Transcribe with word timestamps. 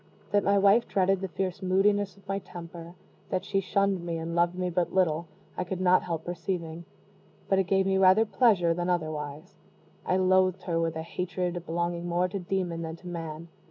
That 0.31 0.43
my 0.43 0.57
wife 0.57 0.87
dreaded 0.87 1.21
the 1.21 1.27
fierce 1.27 1.61
moodiness 1.61 2.17
of 2.17 2.27
my 2.27 2.39
temper 2.39 2.95
that 3.29 3.45
she 3.45 3.59
shunned 3.59 4.03
me, 4.03 4.17
and 4.17 4.33
loved 4.33 4.55
me 4.55 4.71
but 4.71 4.91
little 4.91 5.27
I 5.55 5.63
could 5.63 5.79
not 5.79 6.01
help 6.01 6.25
perceiving; 6.25 6.85
but 7.47 7.59
it 7.59 7.65
gave 7.65 7.85
me 7.85 7.99
rather 7.99 8.25
pleasure 8.25 8.73
than 8.73 8.89
otherwise. 8.89 9.53
I 10.03 10.17
loathed 10.17 10.63
her 10.63 10.79
with 10.79 10.95
a 10.95 11.03
hatred 11.03 11.63
belonging 11.67 12.07
more 12.09 12.27
to 12.29 12.39
demon 12.39 12.81
than 12.81 12.95
to 12.95 13.07
man. 13.07 13.49